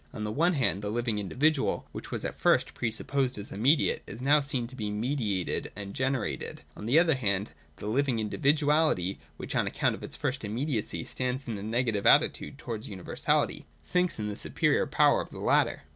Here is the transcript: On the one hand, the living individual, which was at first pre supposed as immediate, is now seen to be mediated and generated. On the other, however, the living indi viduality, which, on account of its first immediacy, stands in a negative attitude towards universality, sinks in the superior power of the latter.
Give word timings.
On 0.15 0.23
the 0.23 0.31
one 0.31 0.53
hand, 0.53 0.81
the 0.81 0.89
living 0.89 1.19
individual, 1.19 1.85
which 1.91 2.09
was 2.09 2.25
at 2.25 2.33
first 2.35 2.73
pre 2.73 2.89
supposed 2.89 3.37
as 3.37 3.51
immediate, 3.51 4.01
is 4.07 4.19
now 4.19 4.39
seen 4.39 4.65
to 4.65 4.75
be 4.75 4.89
mediated 4.89 5.71
and 5.75 5.93
generated. 5.93 6.63
On 6.75 6.87
the 6.87 6.97
other, 6.97 7.13
however, 7.13 7.51
the 7.75 7.85
living 7.85 8.17
indi 8.17 8.35
viduality, 8.39 9.19
which, 9.37 9.55
on 9.55 9.67
account 9.67 9.93
of 9.93 10.01
its 10.01 10.15
first 10.15 10.43
immediacy, 10.43 11.03
stands 11.03 11.47
in 11.47 11.59
a 11.59 11.61
negative 11.61 12.07
attitude 12.07 12.57
towards 12.57 12.89
universality, 12.89 13.67
sinks 13.83 14.17
in 14.17 14.27
the 14.27 14.35
superior 14.35 14.87
power 14.87 15.21
of 15.21 15.29
the 15.29 15.37
latter. 15.39 15.83